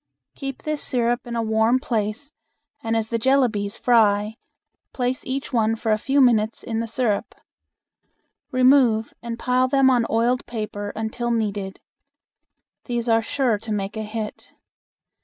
Keep 0.33 0.63
this 0.63 0.81
syrup 0.81 1.27
in 1.27 1.35
a 1.35 1.43
warm 1.43 1.77
place 1.77 2.33
and 2.81 2.97
as 2.97 3.09
the 3.09 3.19
jellabies 3.19 3.77
fry 3.77 4.35
place 4.93 5.23
each 5.27 5.53
one 5.53 5.75
for 5.75 5.91
a 5.91 5.97
few 5.99 6.19
minutes 6.19 6.63
in 6.63 6.79
the 6.79 6.87
syrup. 6.87 7.35
Remove 8.51 9.13
and 9.21 9.37
pile 9.37 9.67
them 9.67 9.91
on 9.91 10.07
oiled 10.09 10.43
paper 10.47 10.91
until 10.95 11.29
needed. 11.29 11.79
These 12.85 13.07
are 13.07 13.21
sure 13.21 13.59
to 13.59 13.71
make 13.71 13.95
a 13.95 14.01
hit. 14.01 14.53